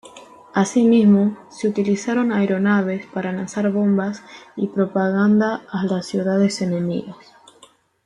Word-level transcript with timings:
Asimismo, 0.55 1.37
se 1.49 1.67
utilizaron 1.67 2.31
aeronaves 2.31 3.05
para 3.05 3.31
lanzar 3.31 3.71
bombas 3.71 4.23
y 4.55 4.65
propaganda 4.67 5.61
a 5.71 5.85
las 5.85 6.07
ciudades 6.07 6.63
enemigas. 6.63 7.17